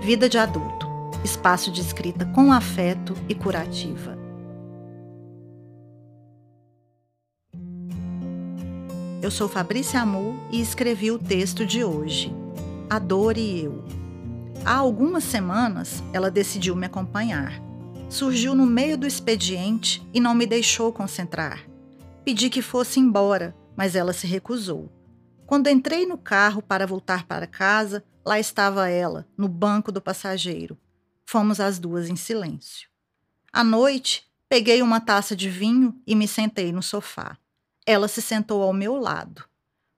Vida 0.00 0.28
de 0.28 0.38
Adulto 0.38 0.90
espaço 1.22 1.70
de 1.70 1.82
escrita 1.82 2.24
com 2.24 2.50
afeto 2.50 3.14
e 3.28 3.34
curativa. 3.34 4.18
Eu 9.22 9.30
sou 9.30 9.46
Fabrícia 9.46 10.00
Amu 10.00 10.38
e 10.50 10.60
escrevi 10.60 11.10
o 11.10 11.18
texto 11.18 11.66
de 11.66 11.84
hoje, 11.84 12.34
A 12.88 12.98
Dor 12.98 13.36
e 13.36 13.62
Eu. 13.62 13.84
Há 14.64 14.76
algumas 14.76 15.24
semanas 15.24 16.02
ela 16.12 16.30
decidiu 16.30 16.74
me 16.74 16.86
acompanhar. 16.86 17.60
Surgiu 18.08 18.54
no 18.54 18.64
meio 18.64 18.96
do 18.96 19.06
expediente 19.06 20.02
e 20.12 20.20
não 20.20 20.34
me 20.34 20.46
deixou 20.46 20.90
concentrar. 20.90 21.60
Pedi 22.24 22.48
que 22.48 22.62
fosse 22.62 22.98
embora, 22.98 23.54
mas 23.76 23.94
ela 23.94 24.14
se 24.14 24.26
recusou. 24.26 24.90
Quando 25.50 25.66
entrei 25.66 26.06
no 26.06 26.16
carro 26.16 26.62
para 26.62 26.86
voltar 26.86 27.26
para 27.26 27.44
casa, 27.44 28.04
lá 28.24 28.38
estava 28.38 28.88
ela, 28.88 29.26
no 29.36 29.48
banco 29.48 29.90
do 29.90 30.00
passageiro. 30.00 30.78
Fomos 31.26 31.58
as 31.58 31.76
duas 31.76 32.08
em 32.08 32.14
silêncio. 32.14 32.88
À 33.52 33.64
noite, 33.64 34.30
peguei 34.48 34.80
uma 34.80 35.00
taça 35.00 35.34
de 35.34 35.50
vinho 35.50 36.00
e 36.06 36.14
me 36.14 36.28
sentei 36.28 36.70
no 36.70 36.84
sofá. 36.84 37.36
Ela 37.84 38.06
se 38.06 38.22
sentou 38.22 38.62
ao 38.62 38.72
meu 38.72 38.94
lado. 38.94 39.44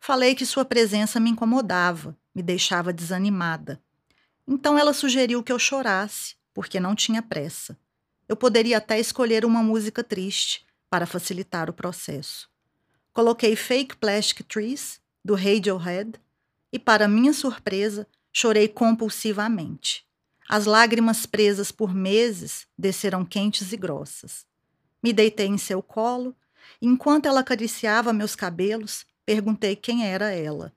Falei 0.00 0.34
que 0.34 0.46
sua 0.46 0.64
presença 0.64 1.20
me 1.20 1.28
incomodava, 1.28 2.16
me 2.34 2.42
deixava 2.42 2.90
desanimada. 2.90 3.78
Então 4.48 4.78
ela 4.78 4.94
sugeriu 4.94 5.42
que 5.42 5.52
eu 5.52 5.58
chorasse, 5.58 6.34
porque 6.54 6.80
não 6.80 6.94
tinha 6.94 7.20
pressa. 7.20 7.78
Eu 8.26 8.38
poderia 8.38 8.78
até 8.78 8.98
escolher 8.98 9.44
uma 9.44 9.62
música 9.62 10.02
triste 10.02 10.64
para 10.88 11.04
facilitar 11.04 11.68
o 11.68 11.74
processo. 11.74 12.48
Coloquei 13.12 13.54
Fake 13.54 13.98
Plastic 13.98 14.46
Trees, 14.48 15.01
do 15.24 15.34
Radiohead, 15.34 16.12
e, 16.72 16.78
para 16.78 17.06
minha 17.06 17.32
surpresa, 17.32 18.06
chorei 18.32 18.66
compulsivamente. 18.66 20.06
As 20.48 20.64
lágrimas 20.66 21.26
presas 21.26 21.70
por 21.70 21.94
meses 21.94 22.66
desceram 22.76 23.24
quentes 23.24 23.72
e 23.72 23.76
grossas. 23.76 24.46
Me 25.02 25.12
deitei 25.12 25.46
em 25.46 25.58
seu 25.58 25.82
colo 25.82 26.34
e, 26.80 26.86
enquanto 26.86 27.26
ela 27.26 27.40
acariciava 27.40 28.12
meus 28.12 28.34
cabelos, 28.34 29.04
perguntei 29.24 29.76
quem 29.76 30.06
era 30.06 30.30
ela. 30.30 30.72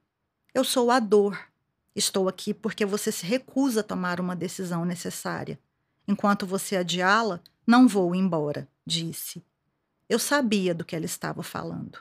Eu 0.53 0.63
sou 0.63 0.91
a 0.91 0.99
dor. 0.99 1.39
Estou 1.95 2.27
aqui 2.27 2.53
porque 2.53 2.85
você 2.85 3.11
se 3.11 3.25
recusa 3.25 3.79
a 3.79 3.83
tomar 3.83 4.19
uma 4.19 4.35
decisão 4.35 4.83
necessária. 4.83 5.59
Enquanto 6.07 6.45
você 6.45 6.75
adiá-la, 6.75 7.41
não 7.65 7.87
vou 7.87 8.13
embora, 8.13 8.67
disse. 8.85 9.43
Eu 10.07 10.19
sabia 10.19 10.75
do 10.75 10.85
que 10.85 10.95
ela 10.95 11.05
estava 11.05 11.41
falando. 11.41 11.99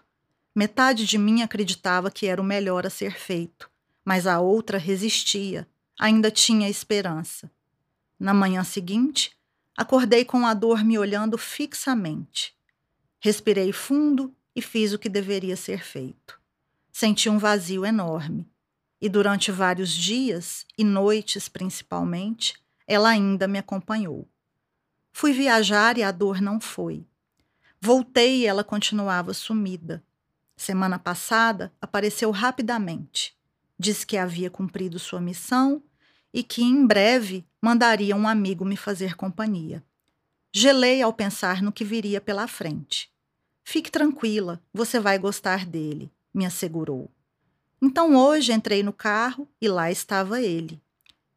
Metade 0.54 1.04
de 1.04 1.18
mim 1.18 1.42
acreditava 1.42 2.10
que 2.10 2.26
era 2.26 2.40
o 2.40 2.44
melhor 2.44 2.86
a 2.86 2.90
ser 2.90 3.18
feito, 3.18 3.68
mas 4.04 4.26
a 4.26 4.38
outra 4.38 4.78
resistia, 4.78 5.66
ainda 5.98 6.30
tinha 6.30 6.68
esperança. 6.68 7.50
Na 8.18 8.32
manhã 8.32 8.62
seguinte, 8.62 9.36
acordei 9.76 10.24
com 10.24 10.46
a 10.46 10.54
dor 10.54 10.84
me 10.84 10.96
olhando 10.96 11.36
fixamente. 11.36 12.54
Respirei 13.18 13.72
fundo 13.72 14.32
e 14.54 14.62
fiz 14.62 14.92
o 14.92 14.98
que 14.98 15.08
deveria 15.08 15.56
ser 15.56 15.82
feito. 15.82 16.40
Senti 16.92 17.28
um 17.28 17.38
vazio 17.38 17.84
enorme. 17.84 18.48
E 19.00 19.08
durante 19.08 19.50
vários 19.50 19.90
dias, 19.90 20.64
e 20.78 20.84
noites 20.84 21.48
principalmente, 21.48 22.54
ela 22.86 23.08
ainda 23.08 23.48
me 23.48 23.58
acompanhou. 23.58 24.28
Fui 25.12 25.32
viajar 25.32 25.98
e 25.98 26.02
a 26.02 26.12
dor 26.12 26.40
não 26.40 26.60
foi. 26.60 27.04
Voltei 27.80 28.42
e 28.42 28.46
ela 28.46 28.62
continuava 28.62 29.34
sumida. 29.34 30.02
Semana 30.56 30.98
passada 30.98 31.72
apareceu 31.80 32.30
rapidamente. 32.30 33.36
Disse 33.78 34.06
que 34.06 34.16
havia 34.16 34.48
cumprido 34.48 34.98
sua 34.98 35.20
missão 35.20 35.82
e 36.32 36.42
que 36.42 36.62
em 36.62 36.86
breve 36.86 37.44
mandaria 37.60 38.14
um 38.14 38.28
amigo 38.28 38.64
me 38.64 38.76
fazer 38.76 39.16
companhia. 39.16 39.82
Gelei 40.52 41.02
ao 41.02 41.12
pensar 41.12 41.60
no 41.60 41.72
que 41.72 41.84
viria 41.84 42.20
pela 42.20 42.46
frente. 42.46 43.10
Fique 43.64 43.90
tranquila, 43.90 44.62
você 44.72 45.00
vai 45.00 45.18
gostar 45.18 45.66
dele, 45.66 46.12
me 46.32 46.46
assegurou. 46.46 47.10
Então 47.82 48.16
hoje 48.16 48.52
entrei 48.52 48.82
no 48.82 48.92
carro 48.92 49.48
e 49.60 49.68
lá 49.68 49.90
estava 49.90 50.40
ele. 50.40 50.80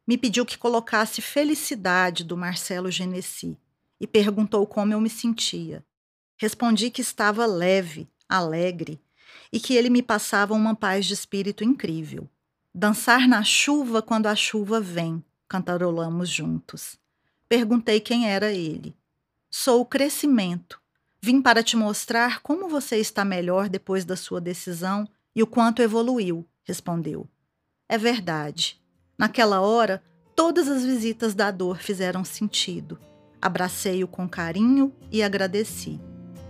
Me 0.06 0.16
pediu 0.16 0.46
que 0.46 0.56
colocasse 0.56 1.20
Felicidade 1.20 2.22
do 2.22 2.36
Marcelo 2.36 2.90
Genesi 2.90 3.58
e 4.00 4.06
perguntou 4.06 4.66
como 4.66 4.92
eu 4.92 5.00
me 5.00 5.10
sentia. 5.10 5.84
Respondi 6.36 6.90
que 6.90 7.00
estava 7.00 7.44
leve, 7.44 8.08
alegre 8.28 9.00
e 9.52 9.60
que 9.60 9.74
ele 9.74 9.90
me 9.90 10.02
passava 10.02 10.54
uma 10.54 10.74
paz 10.74 11.06
de 11.06 11.14
espírito 11.14 11.64
incrível. 11.64 12.28
Dançar 12.74 13.26
na 13.26 13.42
chuva 13.42 14.02
quando 14.02 14.26
a 14.26 14.36
chuva 14.36 14.80
vem, 14.80 15.24
cantarolamos 15.48 16.28
juntos. 16.28 16.98
Perguntei 17.48 17.98
quem 17.98 18.28
era 18.28 18.52
ele. 18.52 18.94
Sou 19.50 19.80
o 19.80 19.86
crescimento. 19.86 20.80
Vim 21.20 21.40
para 21.40 21.62
te 21.62 21.76
mostrar 21.76 22.40
como 22.40 22.68
você 22.68 22.96
está 22.96 23.24
melhor 23.24 23.68
depois 23.68 24.04
da 24.04 24.14
sua 24.14 24.40
decisão 24.40 25.08
e 25.34 25.42
o 25.42 25.46
quanto 25.46 25.82
evoluiu, 25.82 26.46
respondeu. 26.62 27.28
É 27.88 27.96
verdade. 27.96 28.80
Naquela 29.16 29.60
hora, 29.60 30.02
todas 30.36 30.68
as 30.68 30.84
visitas 30.84 31.34
da 31.34 31.50
dor 31.50 31.78
fizeram 31.78 32.24
sentido. 32.24 32.98
Abracei-o 33.40 34.06
com 34.06 34.28
carinho 34.28 34.94
e 35.10 35.22
agradeci. 35.22 35.98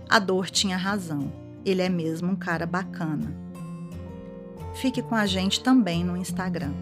A 0.07 0.19
dor 0.19 0.49
tinha 0.49 0.75
razão. 0.75 1.48
Ele 1.69 1.83
é 1.83 1.89
mesmo 1.89 2.31
um 2.31 2.35
cara 2.35 2.65
bacana. 2.65 3.31
Fique 4.73 5.03
com 5.03 5.13
a 5.13 5.27
gente 5.27 5.61
também 5.61 6.03
no 6.03 6.17
Instagram. 6.17 6.73